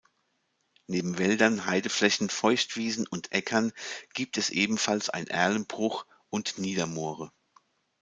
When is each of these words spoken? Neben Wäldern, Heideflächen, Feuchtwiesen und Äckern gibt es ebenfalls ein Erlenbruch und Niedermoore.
Neben 0.87 1.19
Wäldern, 1.19 1.67
Heideflächen, 1.67 2.31
Feuchtwiesen 2.31 3.05
und 3.05 3.31
Äckern 3.33 3.71
gibt 4.15 4.39
es 4.39 4.49
ebenfalls 4.49 5.11
ein 5.11 5.27
Erlenbruch 5.27 6.07
und 6.31 6.57
Niedermoore. 6.57 7.31